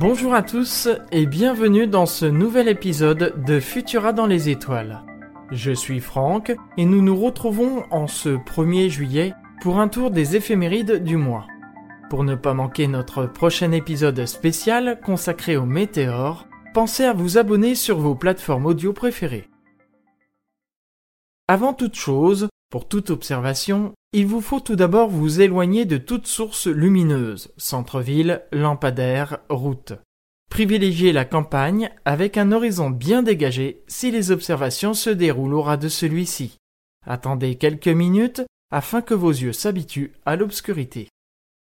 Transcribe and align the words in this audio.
Bonjour 0.00 0.32
à 0.32 0.42
tous 0.42 0.88
et 1.12 1.26
bienvenue 1.26 1.86
dans 1.86 2.06
ce 2.06 2.24
nouvel 2.24 2.68
épisode 2.68 3.34
de 3.44 3.60
Futura 3.60 4.14
dans 4.14 4.24
les 4.24 4.48
étoiles. 4.48 5.02
Je 5.50 5.72
suis 5.72 6.00
Franck 6.00 6.56
et 6.78 6.86
nous 6.86 7.02
nous 7.02 7.20
retrouvons 7.20 7.84
en 7.90 8.06
ce 8.06 8.30
1er 8.30 8.88
juillet 8.88 9.34
pour 9.60 9.78
un 9.78 9.88
tour 9.88 10.10
des 10.10 10.36
éphémérides 10.36 11.04
du 11.04 11.18
mois. 11.18 11.46
Pour 12.08 12.24
ne 12.24 12.34
pas 12.34 12.54
manquer 12.54 12.86
notre 12.86 13.26
prochain 13.26 13.72
épisode 13.72 14.24
spécial 14.24 14.98
consacré 15.04 15.58
aux 15.58 15.66
météores, 15.66 16.46
pensez 16.72 17.04
à 17.04 17.12
vous 17.12 17.36
abonner 17.36 17.74
sur 17.74 17.98
vos 17.98 18.14
plateformes 18.14 18.64
audio 18.64 18.94
préférées. 18.94 19.50
Avant 21.46 21.74
toute 21.74 21.96
chose, 21.96 22.48
pour 22.70 22.86
toute 22.86 23.10
observation, 23.10 23.92
il 24.12 24.26
vous 24.26 24.40
faut 24.40 24.60
tout 24.60 24.76
d'abord 24.76 25.08
vous 25.08 25.40
éloigner 25.40 25.84
de 25.84 25.98
toute 25.98 26.28
source 26.28 26.68
lumineuse, 26.68 27.52
centre-ville, 27.56 28.42
lampadaire, 28.52 29.38
route. 29.48 29.92
Privilégiez 30.50 31.12
la 31.12 31.24
campagne 31.24 31.90
avec 32.04 32.36
un 32.36 32.52
horizon 32.52 32.90
bien 32.90 33.22
dégagé 33.22 33.82
si 33.88 34.12
les 34.12 34.30
observations 34.30 34.94
se 34.94 35.10
déroulent 35.10 35.54
au 35.54 35.62
ras 35.62 35.76
de 35.76 35.88
celui-ci. 35.88 36.58
Attendez 37.06 37.56
quelques 37.56 37.88
minutes 37.88 38.42
afin 38.72 39.02
que 39.02 39.14
vos 39.14 39.30
yeux 39.30 39.52
s'habituent 39.52 40.12
à 40.24 40.36
l'obscurité. 40.36 41.08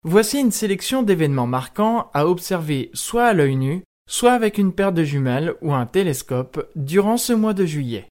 Voici 0.03 0.39
une 0.39 0.53
sélection 0.53 1.03
d'événements 1.03 1.47
marquants 1.47 2.11
à 2.15 2.27
observer 2.27 2.91
soit 2.95 3.27
à 3.27 3.33
l'œil 3.35 3.57
nu, 3.57 3.83
soit 4.09 4.33
avec 4.33 4.57
une 4.57 4.73
paire 4.73 4.93
de 4.93 5.05
jumelles 5.05 5.55
ou 5.61 5.75
un 5.75 5.85
télescope 5.85 6.71
durant 6.75 7.17
ce 7.17 7.33
mois 7.33 7.55
de 7.55 7.67
juillet. 7.67 8.09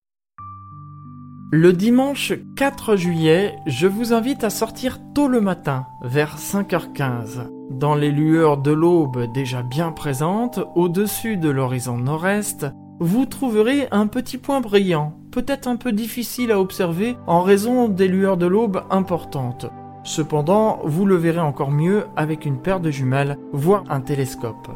Le 1.52 1.74
dimanche 1.74 2.34
4 2.56 2.96
juillet, 2.96 3.56
je 3.68 3.86
vous 3.86 4.14
invite 4.14 4.44
à 4.44 4.50
sortir 4.50 5.00
tôt 5.14 5.28
le 5.28 5.42
matin, 5.42 5.86
vers 6.02 6.38
5h15. 6.38 7.50
Dans 7.70 7.94
les 7.94 8.10
lueurs 8.10 8.58
de 8.58 8.72
l'aube 8.72 9.32
déjà 9.32 9.62
bien 9.62 9.92
présentes, 9.92 10.60
au-dessus 10.74 11.38
de 11.38 11.50
l'horizon 11.50 11.98
nord-est, 11.98 12.66
vous 13.00 13.28
trouverez 13.28 13.88
un 13.92 14.08
petit 14.08 14.40
point 14.40 14.60
brillant, 14.60 15.20
peut-être 15.32 15.68
un 15.68 15.76
peu 15.76 15.92
difficile 15.92 16.52
à 16.52 16.60
observer 16.60 17.16
en 17.28 17.44
raison 17.44 17.90
des 17.90 18.08
lueurs 18.08 18.38
de 18.38 18.48
l'aube 18.48 18.82
importantes. 18.90 19.68
Cependant, 20.04 20.80
vous 20.84 21.06
le 21.06 21.16
verrez 21.16 21.42
encore 21.42 21.72
mieux 21.72 22.06
avec 22.16 22.46
une 22.46 22.60
paire 22.60 22.80
de 22.80 22.90
jumelles, 22.90 23.38
voire 23.54 23.84
un 23.90 24.02
télescope. 24.02 24.70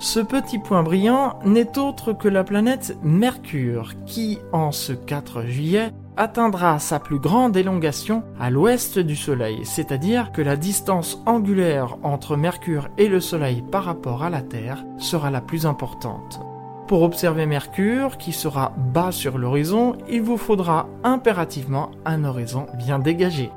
Ce 0.00 0.20
petit 0.20 0.60
point 0.60 0.84
brillant 0.84 1.40
n'est 1.44 1.76
autre 1.76 2.12
que 2.12 2.28
la 2.28 2.44
planète 2.44 2.96
Mercure 3.02 3.94
qui, 4.06 4.38
en 4.52 4.70
ce 4.70 4.92
4 4.92 5.42
juillet, 5.42 5.90
atteindra 6.16 6.78
sa 6.78 7.00
plus 7.00 7.18
grande 7.18 7.56
élongation 7.56 8.22
à 8.38 8.48
l'ouest 8.48 9.00
du 9.00 9.16
Soleil, 9.16 9.60
c'est-à-dire 9.64 10.30
que 10.30 10.40
la 10.40 10.54
distance 10.54 11.20
angulaire 11.26 11.96
entre 12.04 12.36
Mercure 12.36 12.88
et 12.96 13.08
le 13.08 13.18
Soleil 13.18 13.64
par 13.72 13.84
rapport 13.84 14.22
à 14.22 14.30
la 14.30 14.40
Terre 14.40 14.84
sera 14.98 15.32
la 15.32 15.40
plus 15.40 15.66
importante. 15.66 16.40
Pour 16.86 17.02
observer 17.02 17.46
Mercure, 17.46 18.18
qui 18.18 18.32
sera 18.32 18.72
bas 18.76 19.10
sur 19.10 19.36
l'horizon, 19.36 19.96
il 20.08 20.22
vous 20.22 20.38
faudra 20.38 20.88
impérativement 21.02 21.90
un 22.04 22.22
horizon 22.22 22.66
bien 22.78 23.00
dégagé. 23.00 23.50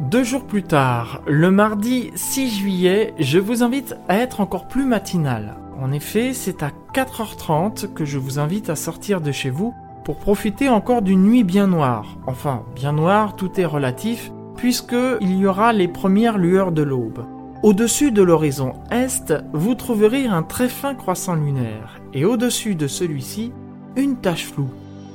Deux 0.00 0.24
jours 0.24 0.46
plus 0.46 0.64
tard, 0.64 1.22
le 1.28 1.52
mardi 1.52 2.10
6 2.16 2.58
juillet, 2.58 3.14
je 3.20 3.38
vous 3.38 3.62
invite 3.62 3.96
à 4.08 4.16
être 4.16 4.40
encore 4.40 4.66
plus 4.66 4.84
matinal. 4.84 5.54
En 5.80 5.92
effet, 5.92 6.32
c'est 6.32 6.62
à 6.62 6.70
4h30 6.94 7.92
que 7.92 8.04
je 8.04 8.18
vous 8.18 8.38
invite 8.38 8.70
à 8.70 8.76
sortir 8.76 9.20
de 9.20 9.30
chez 9.30 9.50
vous 9.50 9.74
pour 10.04 10.16
profiter 10.16 10.68
encore 10.68 11.02
d'une 11.02 11.22
nuit 11.22 11.44
bien 11.44 11.66
noire. 11.66 12.16
Enfin, 12.26 12.62
bien 12.74 12.92
noire, 12.92 13.36
tout 13.36 13.60
est 13.60 13.66
relatif, 13.66 14.32
puisque 14.56 14.96
il 15.20 15.36
y 15.36 15.46
aura 15.46 15.72
les 15.72 15.88
premières 15.88 16.38
lueurs 16.38 16.72
de 16.72 16.82
l'aube. 16.82 17.26
Au-dessus 17.62 18.10
de 18.10 18.22
l'horizon 18.22 18.74
est, 18.90 19.34
vous 19.52 19.74
trouverez 19.74 20.26
un 20.26 20.42
très 20.42 20.68
fin 20.68 20.94
croissant 20.94 21.34
lunaire, 21.34 22.00
et 22.14 22.24
au-dessus 22.24 22.74
de 22.74 22.86
celui-ci, 22.86 23.52
une 23.96 24.16
tache 24.16 24.46
floue. 24.46 24.70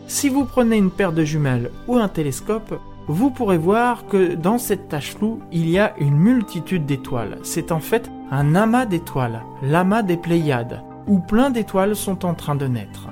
Si 0.07 0.29
vous 0.29 0.45
prenez 0.45 0.77
une 0.77 0.91
paire 0.91 1.13
de 1.13 1.23
jumelles 1.23 1.71
ou 1.87 1.97
un 1.97 2.09
télescope, 2.09 2.79
vous 3.07 3.31
pourrez 3.31 3.57
voir 3.57 4.05
que 4.05 4.35
dans 4.35 4.57
cette 4.57 4.89
tache 4.89 5.15
floue, 5.15 5.39
il 5.51 5.69
y 5.69 5.79
a 5.79 5.93
une 5.99 6.17
multitude 6.17 6.85
d'étoiles. 6.85 7.39
C'est 7.43 7.71
en 7.71 7.79
fait 7.79 8.11
un 8.31 8.55
amas 8.55 8.85
d'étoiles, 8.85 9.43
l'amas 9.61 10.03
des 10.03 10.15
Pléiades, 10.15 10.81
où 11.05 11.19
plein 11.19 11.49
d'étoiles 11.49 11.97
sont 11.97 12.25
en 12.25 12.33
train 12.33 12.55
de 12.55 12.65
naître. 12.65 13.09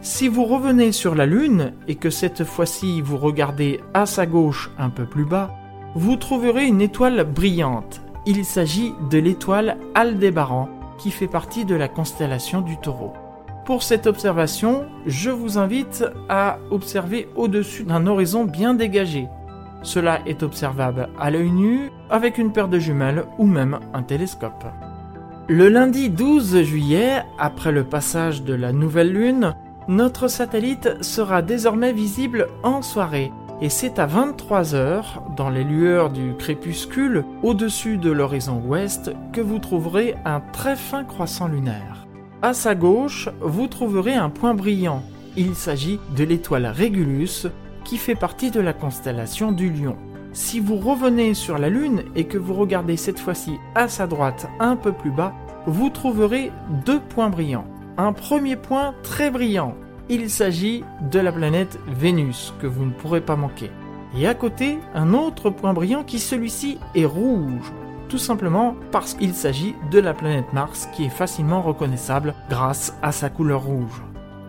Si 0.00 0.28
vous 0.28 0.44
revenez 0.44 0.92
sur 0.92 1.14
la 1.14 1.26
Lune 1.26 1.74
et 1.86 1.94
que 1.94 2.08
cette 2.08 2.42
fois-ci 2.42 3.02
vous 3.02 3.18
regardez 3.18 3.80
à 3.92 4.06
sa 4.06 4.24
gauche 4.24 4.70
un 4.78 4.88
peu 4.88 5.04
plus 5.04 5.26
bas, 5.26 5.50
vous 5.94 6.16
trouverez 6.16 6.66
une 6.66 6.80
étoile 6.80 7.22
brillante. 7.24 8.00
Il 8.24 8.46
s'agit 8.46 8.94
de 9.10 9.18
l'étoile 9.18 9.76
Aldébaran 9.94 10.70
qui 10.98 11.10
fait 11.10 11.28
partie 11.28 11.66
de 11.66 11.74
la 11.74 11.88
constellation 11.88 12.62
du 12.62 12.78
taureau. 12.78 13.12
Pour 13.66 13.82
cette 13.82 14.06
observation, 14.06 14.86
je 15.06 15.30
vous 15.30 15.58
invite 15.58 16.04
à 16.28 16.58
observer 16.70 17.28
au-dessus 17.36 17.84
d'un 17.84 18.06
horizon 18.06 18.44
bien 18.44 18.74
dégagé. 18.74 19.28
Cela 19.82 20.20
est 20.26 20.42
observable 20.42 21.10
à 21.20 21.30
l'œil 21.30 21.50
nu 21.50 21.91
avec 22.12 22.38
une 22.38 22.52
paire 22.52 22.68
de 22.68 22.78
jumelles 22.78 23.24
ou 23.38 23.46
même 23.46 23.80
un 23.92 24.02
télescope. 24.04 24.64
Le 25.48 25.68
lundi 25.68 26.08
12 26.08 26.62
juillet, 26.62 27.24
après 27.38 27.72
le 27.72 27.82
passage 27.82 28.44
de 28.44 28.54
la 28.54 28.72
nouvelle 28.72 29.12
lune, 29.12 29.54
notre 29.88 30.28
satellite 30.28 31.02
sera 31.02 31.42
désormais 31.42 31.92
visible 31.92 32.46
en 32.62 32.82
soirée 32.82 33.32
et 33.62 33.68
c'est 33.68 34.00
à 34.00 34.08
23h, 34.08 35.34
dans 35.36 35.48
les 35.48 35.62
lueurs 35.62 36.10
du 36.10 36.34
crépuscule, 36.34 37.24
au-dessus 37.44 37.96
de 37.96 38.10
l'horizon 38.10 38.60
ouest, 38.66 39.12
que 39.32 39.40
vous 39.40 39.60
trouverez 39.60 40.16
un 40.24 40.40
très 40.40 40.74
fin 40.74 41.04
croissant 41.04 41.46
lunaire. 41.46 42.08
À 42.42 42.54
sa 42.54 42.74
gauche, 42.74 43.28
vous 43.40 43.68
trouverez 43.68 44.14
un 44.14 44.30
point 44.30 44.54
brillant. 44.54 45.04
Il 45.36 45.54
s'agit 45.54 46.00
de 46.16 46.24
l'étoile 46.24 46.66
Régulus, 46.66 47.46
qui 47.84 47.98
fait 47.98 48.16
partie 48.16 48.50
de 48.50 48.60
la 48.60 48.72
constellation 48.72 49.52
du 49.52 49.70
Lion. 49.70 49.96
Si 50.32 50.60
vous 50.60 50.76
revenez 50.76 51.34
sur 51.34 51.58
la 51.58 51.68
Lune 51.68 52.04
et 52.16 52.24
que 52.24 52.38
vous 52.38 52.54
regardez 52.54 52.96
cette 52.96 53.18
fois-ci 53.18 53.58
à 53.74 53.88
sa 53.88 54.06
droite 54.06 54.48
un 54.60 54.76
peu 54.76 54.92
plus 54.92 55.10
bas, 55.10 55.34
vous 55.66 55.90
trouverez 55.90 56.50
deux 56.86 57.00
points 57.00 57.30
brillants. 57.30 57.66
Un 57.98 58.12
premier 58.12 58.56
point 58.56 58.94
très 59.02 59.30
brillant, 59.30 59.74
il 60.08 60.30
s'agit 60.30 60.84
de 61.10 61.18
la 61.18 61.32
planète 61.32 61.78
Vénus, 61.86 62.54
que 62.60 62.66
vous 62.66 62.86
ne 62.86 62.92
pourrez 62.92 63.20
pas 63.20 63.36
manquer. 63.36 63.70
Et 64.16 64.26
à 64.26 64.34
côté, 64.34 64.78
un 64.94 65.12
autre 65.14 65.50
point 65.50 65.72
brillant 65.74 66.04
qui 66.04 66.18
celui-ci 66.18 66.78
est 66.94 67.04
rouge 67.04 67.72
tout 68.12 68.18
simplement 68.18 68.76
parce 68.90 69.14
qu'il 69.14 69.32
s'agit 69.32 69.74
de 69.90 69.98
la 69.98 70.12
planète 70.12 70.52
Mars 70.52 70.86
qui 70.94 71.06
est 71.06 71.08
facilement 71.08 71.62
reconnaissable 71.62 72.34
grâce 72.50 72.94
à 73.00 73.10
sa 73.10 73.30
couleur 73.30 73.62
rouge. 73.62 74.02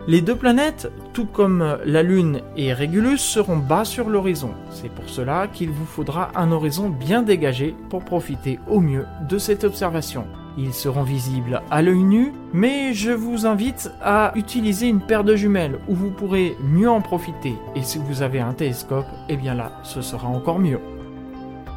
Les 0.06 0.20
deux 0.20 0.36
planètes, 0.36 0.92
tout 1.14 1.24
comme 1.24 1.78
la 1.86 2.02
Lune 2.02 2.42
et 2.58 2.74
Régulus, 2.74 3.16
seront 3.16 3.56
bas 3.56 3.86
sur 3.86 4.10
l'horizon. 4.10 4.50
C'est 4.68 4.90
pour 4.90 5.08
cela 5.08 5.48
qu'il 5.48 5.70
vous 5.70 5.86
faudra 5.86 6.30
un 6.34 6.52
horizon 6.52 6.90
bien 6.90 7.22
dégagé 7.22 7.74
pour 7.88 8.04
profiter 8.04 8.60
au 8.68 8.80
mieux 8.80 9.06
de 9.26 9.38
cette 9.38 9.64
observation. 9.64 10.26
Ils 10.58 10.74
seront 10.74 11.04
visibles 11.04 11.62
à 11.70 11.80
l'œil 11.80 12.02
nu, 12.02 12.32
mais 12.52 12.92
je 12.92 13.12
vous 13.12 13.46
invite 13.46 13.90
à 14.02 14.32
utiliser 14.36 14.88
une 14.88 15.00
paire 15.00 15.24
de 15.24 15.36
jumelles 15.36 15.78
où 15.88 15.94
vous 15.94 16.10
pourrez 16.10 16.54
mieux 16.62 16.90
en 16.90 17.00
profiter. 17.00 17.54
Et 17.74 17.82
si 17.82 17.98
vous 17.98 18.20
avez 18.20 18.40
un 18.40 18.52
télescope, 18.52 19.06
eh 19.30 19.36
bien 19.36 19.54
là, 19.54 19.80
ce 19.84 20.02
sera 20.02 20.28
encore 20.28 20.58
mieux. 20.58 20.80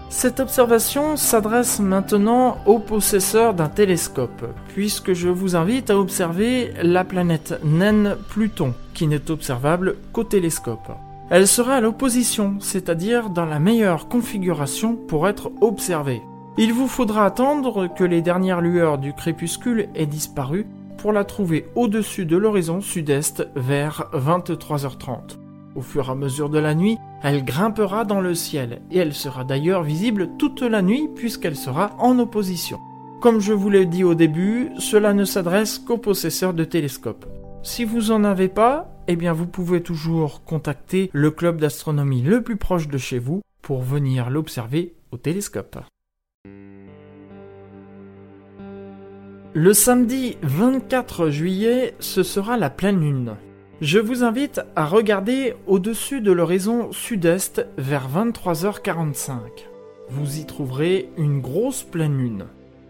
Cette 0.09 0.39
observation 0.39 1.17
s'adresse 1.17 1.79
maintenant 1.79 2.57
aux 2.65 2.79
possesseurs 2.79 3.53
d'un 3.53 3.67
télescope, 3.67 4.45
puisque 4.69 5.11
je 5.13 5.27
vous 5.27 5.57
invite 5.57 5.89
à 5.89 5.99
observer 5.99 6.71
la 6.81 7.03
planète 7.03 7.59
naine 7.63 8.15
Pluton, 8.29 8.73
qui 8.93 9.05
n'est 9.05 9.29
observable 9.29 9.97
qu'au 10.13 10.23
télescope. 10.23 10.91
Elle 11.29 11.45
sera 11.45 11.75
à 11.75 11.81
l'opposition, 11.81 12.55
c'est-à-dire 12.61 13.29
dans 13.29 13.45
la 13.45 13.59
meilleure 13.59 14.07
configuration 14.07 14.95
pour 14.95 15.27
être 15.27 15.51
observée. 15.59 16.21
Il 16.57 16.71
vous 16.73 16.87
faudra 16.87 17.25
attendre 17.25 17.93
que 17.93 18.05
les 18.05 18.21
dernières 18.21 18.61
lueurs 18.61 18.97
du 18.97 19.13
crépuscule 19.13 19.89
aient 19.93 20.05
disparu 20.05 20.65
pour 20.97 21.11
la 21.11 21.25
trouver 21.25 21.67
au-dessus 21.75 22.25
de 22.25 22.37
l'horizon 22.37 22.79
sud-est 22.79 23.47
vers 23.55 24.09
23h30. 24.13 25.46
Au 25.77 25.81
fur 25.81 26.07
et 26.07 26.11
à 26.11 26.15
mesure 26.15 26.49
de 26.49 26.57
la 26.57 26.73
nuit, 26.73 26.97
elle 27.21 27.45
grimpera 27.45 28.03
dans 28.03 28.19
le 28.19 28.33
ciel, 28.33 28.81
et 28.89 28.97
elle 28.97 29.13
sera 29.13 29.43
d'ailleurs 29.43 29.83
visible 29.83 30.29
toute 30.39 30.63
la 30.63 30.81
nuit 30.81 31.07
puisqu'elle 31.15 31.55
sera 31.55 31.95
en 31.99 32.17
opposition. 32.17 32.79
Comme 33.21 33.39
je 33.39 33.53
vous 33.53 33.69
l'ai 33.69 33.85
dit 33.85 34.03
au 34.03 34.15
début, 34.15 34.71
cela 34.79 35.13
ne 35.13 35.23
s'adresse 35.23 35.77
qu'aux 35.77 35.99
possesseurs 35.99 36.55
de 36.55 36.63
télescopes. 36.63 37.27
Si 37.61 37.85
vous 37.85 38.09
en 38.09 38.23
avez 38.23 38.47
pas, 38.47 38.89
eh 39.07 39.15
bien 39.15 39.33
vous 39.33 39.45
pouvez 39.45 39.83
toujours 39.83 40.43
contacter 40.43 41.11
le 41.13 41.29
club 41.29 41.61
d'astronomie 41.61 42.23
le 42.23 42.41
plus 42.41 42.57
proche 42.57 42.87
de 42.87 42.97
chez 42.97 43.19
vous 43.19 43.41
pour 43.61 43.83
venir 43.83 44.31
l'observer 44.31 44.95
au 45.11 45.17
télescope. 45.17 45.77
Le 49.53 49.73
samedi 49.73 50.37
24 50.41 51.29
juillet, 51.29 51.93
ce 51.99 52.23
sera 52.23 52.57
la 52.57 52.71
pleine 52.71 52.99
lune. 52.99 53.35
Je 53.79 53.99
vous 53.99 54.23
invite 54.23 54.61
à 54.75 54.87
regarder 54.87 55.53
au-dessus 55.67 56.19
de 56.19 56.31
l'horizon 56.31 56.91
sud-est 56.91 57.67
vers 57.77 58.09
23h45. 58.09 59.37
Vous 60.09 60.39
y 60.39 60.47
trouverez 60.47 61.09
une 61.15 61.41
grosse 61.41 61.83
pleine 61.83 62.17
lune. 62.17 62.45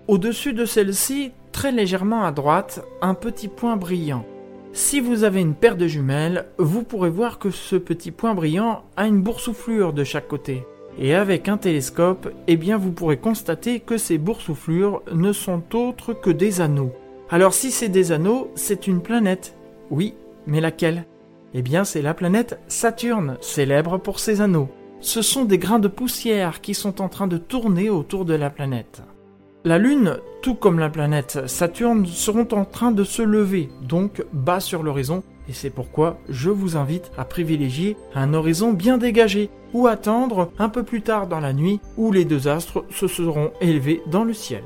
Au-dessus 0.07 0.53
de 0.53 0.63
celle-ci, 0.63 1.31
très 1.51 1.73
légèrement 1.73 2.23
à 2.23 2.31
droite 2.31 2.85
un 3.01 3.15
petit 3.15 3.49
point 3.49 3.75
brillant. 3.75 4.25
Si 4.71 5.01
vous 5.01 5.25
avez 5.25 5.41
une 5.41 5.55
paire 5.55 5.75
de 5.75 5.87
jumelles, 5.87 6.45
vous 6.57 6.83
pourrez 6.83 7.09
voir 7.09 7.37
que 7.37 7.51
ce 7.51 7.75
petit 7.75 8.11
point 8.11 8.33
brillant 8.33 8.85
a 8.95 9.07
une 9.07 9.21
boursouflure 9.21 9.91
de 9.91 10.05
chaque 10.05 10.29
côté. 10.29 10.63
Et 10.97 11.13
avec 11.13 11.49
un 11.49 11.57
télescope, 11.57 12.29
eh 12.47 12.55
bien 12.55 12.77
vous 12.77 12.93
pourrez 12.93 13.17
constater 13.17 13.81
que 13.81 13.97
ces 13.97 14.17
boursouflures 14.17 15.01
ne 15.11 15.33
sont 15.33 15.63
autres 15.75 16.13
que 16.13 16.29
des 16.29 16.61
anneaux. 16.61 16.93
Alors 17.29 17.53
si 17.53 17.71
c'est 17.71 17.89
des 17.89 18.13
anneaux, 18.13 18.51
c'est 18.55 18.87
une 18.87 19.01
planète. 19.01 19.53
Oui, 19.89 20.13
mais 20.47 20.61
laquelle? 20.61 21.05
Eh 21.53 21.61
bien 21.61 21.83
c'est 21.83 22.01
la 22.01 22.13
planète 22.13 22.59
Saturne, 22.67 23.37
célèbre 23.41 23.97
pour 23.97 24.19
ses 24.19 24.41
anneaux. 24.41 24.69
Ce 24.99 25.21
sont 25.21 25.45
des 25.45 25.59
grains 25.59 25.79
de 25.79 25.87
poussière 25.87 26.61
qui 26.61 26.73
sont 26.73 27.01
en 27.01 27.09
train 27.09 27.27
de 27.27 27.37
tourner 27.37 27.89
autour 27.89 28.25
de 28.25 28.33
la 28.33 28.49
planète. 28.49 29.03
La 29.63 29.77
Lune, 29.77 30.17
tout 30.41 30.55
comme 30.55 30.79
la 30.79 30.89
planète 30.89 31.47
Saturne, 31.47 32.05
seront 32.05 32.47
en 32.53 32.65
train 32.65 32.91
de 32.91 33.03
se 33.03 33.21
lever, 33.21 33.69
donc 33.81 34.23
bas 34.31 34.59
sur 34.59 34.81
l'horizon, 34.81 35.23
et 35.49 35.53
c'est 35.53 35.69
pourquoi 35.69 36.19
je 36.29 36.49
vous 36.49 36.77
invite 36.77 37.11
à 37.17 37.25
privilégier 37.25 37.97
un 38.15 38.33
horizon 38.33 38.71
bien 38.73 38.97
dégagé, 38.97 39.49
ou 39.73 39.87
attendre 39.87 40.51
un 40.57 40.69
peu 40.69 40.83
plus 40.83 41.01
tard 41.01 41.27
dans 41.27 41.39
la 41.39 41.53
nuit, 41.53 41.81
où 41.97 42.11
les 42.11 42.23
deux 42.23 42.47
astres 42.47 42.85
se 42.89 43.07
seront 43.07 43.51
élevés 43.59 44.01
dans 44.07 44.23
le 44.23 44.33
ciel. 44.33 44.63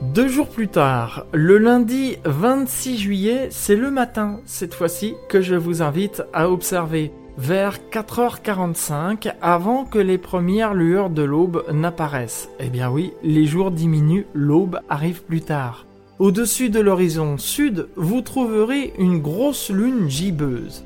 Deux 0.00 0.28
jours 0.28 0.46
plus 0.46 0.68
tard, 0.68 1.26
le 1.32 1.58
lundi 1.58 2.18
26 2.24 2.98
juillet, 2.98 3.48
c'est 3.50 3.74
le 3.74 3.90
matin 3.90 4.38
cette 4.46 4.72
fois-ci 4.74 5.16
que 5.28 5.40
je 5.40 5.56
vous 5.56 5.82
invite 5.82 6.22
à 6.32 6.48
observer 6.50 7.10
vers 7.36 7.78
4h45 7.90 9.32
avant 9.42 9.84
que 9.84 9.98
les 9.98 10.16
premières 10.16 10.74
lueurs 10.74 11.10
de 11.10 11.22
l'aube 11.22 11.64
n'apparaissent. 11.72 12.48
Eh 12.60 12.68
bien 12.68 12.88
oui, 12.92 13.12
les 13.24 13.44
jours 13.44 13.72
diminuent, 13.72 14.26
l'aube 14.34 14.78
arrive 14.88 15.24
plus 15.24 15.40
tard. 15.40 15.84
Au-dessus 16.20 16.70
de 16.70 16.78
l'horizon 16.78 17.36
sud, 17.36 17.88
vous 17.96 18.20
trouverez 18.20 18.92
une 18.98 19.18
grosse 19.18 19.68
lune 19.68 20.08
gibbeuse. 20.08 20.84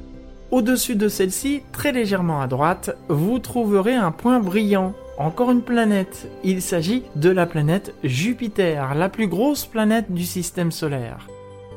Au-dessus 0.51 0.97
de 0.97 1.09
celle-ci, 1.09 1.63
très 1.73 1.93
légèrement 1.93 2.41
à 2.41 2.47
droite, 2.47 2.97
vous 3.09 3.39
trouverez 3.39 3.95
un 3.95 4.11
point 4.11 4.41
brillant, 4.41 4.95
encore 5.19 5.51
une 5.51 5.63
planète. 5.63 6.29
Il 6.45 6.63
s'agit 6.63 7.05
de 7.17 7.31
la 7.31 7.47
planète 7.47 7.95
Jupiter, 8.05 8.95
la 8.95 9.09
plus 9.09 9.29
grosse 9.29 9.67
planète 9.67 10.13
du 10.13 10.25
système 10.25 10.73
solaire. 10.73 11.29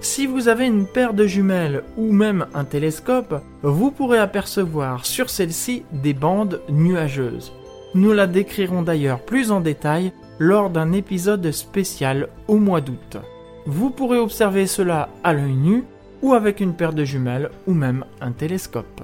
Si 0.02 0.28
vous 0.28 0.48
avez 0.48 0.68
une 0.68 0.86
paire 0.86 1.14
de 1.14 1.26
jumelles 1.26 1.84
ou 1.98 2.12
même 2.12 2.46
un 2.54 2.64
télescope, 2.64 3.42
vous 3.64 3.92
pourrez 3.92 4.20
apercevoir 4.20 5.06
sur 5.06 5.30
celle-ci 5.30 5.84
des 5.92 6.14
bandes 6.14 6.62
nuageuses. 6.70 7.54
Nous 7.96 8.12
la 8.12 8.28
décrirons 8.28 8.82
d'ailleurs 8.82 9.22
plus 9.22 9.52
en 9.52 9.62
détail 9.62 10.12
lors 10.38 10.70
d'un 10.70 10.92
épisode 10.92 11.50
spécial 11.52 12.28
au 12.48 12.58
mois 12.58 12.82
d'août. 12.82 13.18
Vous 13.66 13.90
pourrez 13.90 14.18
observer 14.18 14.68
cela 14.68 15.10
à 15.24 15.34
l'œil 15.34 15.56
nu 15.56 15.84
ou 16.22 16.34
avec 16.34 16.60
une 16.60 16.74
paire 16.74 16.94
de 16.94 17.04
jumelles 17.04 17.50
ou 17.68 17.74
même 17.74 18.06
un 18.22 18.32
télescope. 18.32 19.02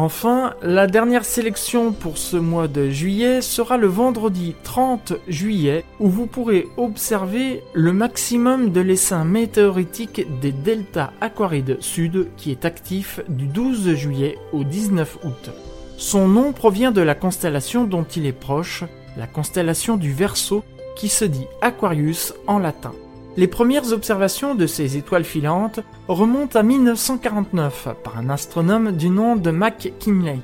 Enfin, 0.00 0.54
la 0.62 0.86
dernière 0.86 1.24
sélection 1.24 1.90
pour 1.90 2.18
ce 2.18 2.36
mois 2.36 2.68
de 2.68 2.88
juillet 2.88 3.42
sera 3.42 3.76
le 3.76 3.88
vendredi 3.88 4.54
30 4.62 5.14
juillet 5.26 5.84
où 5.98 6.08
vous 6.08 6.26
pourrez 6.26 6.68
observer 6.76 7.64
le 7.72 7.92
maximum 7.92 8.70
de 8.70 8.80
l'essaim 8.80 9.24
météoritique 9.24 10.24
des 10.40 10.52
deltas 10.52 11.10
aquarides 11.20 11.78
sud 11.80 12.28
qui 12.36 12.52
est 12.52 12.64
actif 12.64 13.18
du 13.28 13.48
12 13.48 13.96
juillet 13.96 14.38
au 14.52 14.62
19 14.62 15.18
août. 15.24 15.50
Son 15.96 16.28
nom 16.28 16.52
provient 16.52 16.92
de 16.92 17.00
la 17.00 17.16
constellation 17.16 17.82
dont 17.82 18.04
il 18.04 18.24
est 18.24 18.30
proche, 18.32 18.84
la 19.16 19.26
constellation 19.26 19.96
du 19.96 20.12
Verseau 20.12 20.62
qui 20.94 21.08
se 21.08 21.24
dit 21.24 21.46
Aquarius 21.60 22.34
en 22.46 22.60
latin. 22.60 22.92
Les 23.38 23.46
premières 23.46 23.92
observations 23.92 24.56
de 24.56 24.66
ces 24.66 24.96
étoiles 24.96 25.22
filantes 25.22 25.78
remontent 26.08 26.58
à 26.58 26.64
1949 26.64 27.86
par 28.02 28.18
un 28.18 28.30
astronome 28.30 28.90
du 28.90 29.10
nom 29.10 29.36
de 29.36 29.52
Mac 29.52 29.92
Kinley. 30.00 30.40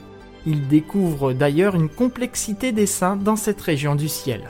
Il 0.46 0.69
découvre 0.69 1.32
d'ailleurs 1.32 1.75
une 1.75 1.88
complexité 1.88 2.70
des 2.70 2.87
seins 2.87 3.17
dans 3.17 3.35
cette 3.35 3.61
région 3.61 3.96
du 3.96 4.08
ciel. 4.08 4.44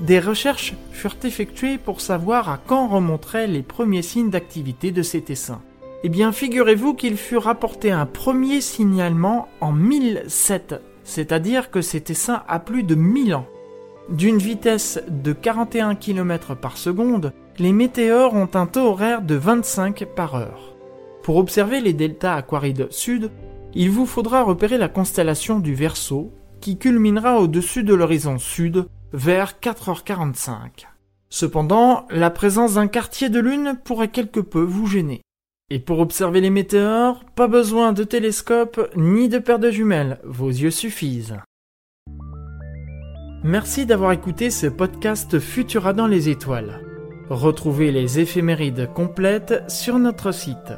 Des 0.00 0.18
recherches 0.18 0.72
furent 0.92 1.18
effectuées 1.24 1.76
pour 1.76 2.00
savoir 2.00 2.48
à 2.48 2.56
quand 2.56 2.88
remonteraient 2.88 3.48
les 3.48 3.62
premiers 3.62 4.00
signes 4.00 4.30
d'activité 4.30 4.90
de 4.90 5.02
cet 5.02 5.28
essaim. 5.28 5.60
Eh 6.04 6.08
bien, 6.08 6.32
figurez-vous 6.32 6.94
qu'il 6.94 7.18
fut 7.18 7.36
rapporté 7.36 7.90
un 7.90 8.06
premier 8.06 8.62
signalement 8.62 9.46
en 9.60 9.72
1007, 9.72 10.76
c'est-à-dire 11.04 11.70
que 11.70 11.82
cet 11.82 12.08
essaim 12.08 12.44
a 12.48 12.60
plus 12.60 12.82
de 12.82 12.94
1000 12.94 13.34
ans. 13.34 13.46
D'une 14.08 14.38
vitesse 14.38 15.02
de 15.08 15.34
41 15.34 15.94
km 15.94 16.54
par 16.54 16.78
seconde, 16.78 17.34
les 17.58 17.72
météores 17.72 18.34
ont 18.34 18.48
un 18.54 18.66
taux 18.66 18.88
horaire 18.88 19.22
de 19.22 19.34
25 19.34 20.06
par 20.16 20.34
heure. 20.34 20.74
Pour 21.22 21.36
observer 21.36 21.80
les 21.80 21.92
deltas 21.92 22.34
aquarides 22.34 22.88
sud, 22.90 23.30
il 23.74 23.90
vous 23.90 24.06
faudra 24.06 24.42
repérer 24.42 24.78
la 24.78 24.88
constellation 24.88 25.58
du 25.58 25.74
Verseau, 25.74 26.32
qui 26.60 26.78
culminera 26.78 27.40
au-dessus 27.40 27.82
de 27.82 27.94
l'horizon 27.94 28.38
sud 28.38 28.86
vers 29.12 29.54
4h45. 29.60 30.86
Cependant, 31.28 32.06
la 32.10 32.30
présence 32.30 32.74
d'un 32.74 32.86
quartier 32.86 33.28
de 33.28 33.40
lune 33.40 33.78
pourrait 33.84 34.08
quelque 34.08 34.40
peu 34.40 34.62
vous 34.62 34.86
gêner. 34.86 35.22
Et 35.70 35.78
pour 35.78 35.98
observer 35.98 36.40
les 36.40 36.50
météores, 36.50 37.24
pas 37.34 37.48
besoin 37.48 37.92
de 37.92 38.04
télescope 38.04 38.90
ni 38.96 39.28
de 39.28 39.38
paire 39.38 39.58
de 39.58 39.70
jumelles, 39.70 40.20
vos 40.24 40.48
yeux 40.48 40.70
suffisent. 40.70 41.36
Merci 43.42 43.84
d'avoir 43.84 44.12
écouté 44.12 44.50
ce 44.50 44.66
podcast 44.66 45.38
Futura 45.38 45.92
dans 45.92 46.06
les 46.06 46.28
étoiles. 46.28 46.93
Retrouvez 47.34 47.90
les 47.90 48.20
éphémérides 48.20 48.88
complètes 48.94 49.64
sur 49.66 49.98
notre 49.98 50.30
site. 50.30 50.72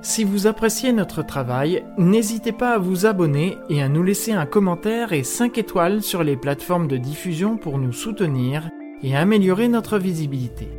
Si 0.00 0.24
vous 0.24 0.46
appréciez 0.46 0.90
notre 0.94 1.22
travail, 1.22 1.84
n'hésitez 1.98 2.52
pas 2.52 2.70
à 2.70 2.78
vous 2.78 3.04
abonner 3.04 3.58
et 3.68 3.82
à 3.82 3.90
nous 3.90 4.02
laisser 4.02 4.32
un 4.32 4.46
commentaire 4.46 5.12
et 5.12 5.22
5 5.22 5.58
étoiles 5.58 6.02
sur 6.02 6.24
les 6.24 6.38
plateformes 6.38 6.88
de 6.88 6.96
diffusion 6.96 7.58
pour 7.58 7.76
nous 7.76 7.92
soutenir 7.92 8.70
et 9.02 9.14
améliorer 9.14 9.68
notre 9.68 9.98
visibilité. 9.98 10.70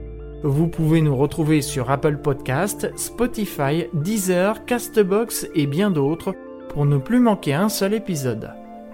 Vous 0.41 0.67
pouvez 0.67 0.99
nous 0.99 1.15
retrouver 1.15 1.61
sur 1.61 1.91
Apple 1.91 2.17
Podcast, 2.17 2.91
Spotify, 2.95 3.85
Deezer, 3.93 4.65
Castbox 4.65 5.47
et 5.53 5.67
bien 5.67 5.91
d'autres 5.91 6.33
pour 6.69 6.87
ne 6.87 6.97
plus 6.97 7.19
manquer 7.19 7.53
un 7.53 7.69
seul 7.69 7.93
épisode. 7.93 8.49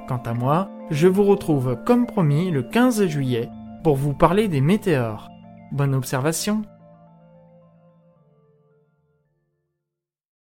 Quant 0.10 0.22
à 0.26 0.34
moi, 0.34 0.70
je 0.92 1.08
vous 1.08 1.24
retrouve 1.24 1.78
comme 1.86 2.06
promis 2.06 2.52
le 2.52 2.62
15 2.62 3.06
juillet 3.06 3.48
pour 3.86 3.96
vous 3.96 4.14
parler 4.14 4.50
des 4.50 4.62
météores. 4.62 5.30
Bonne 5.76 5.94
observation 5.94 6.62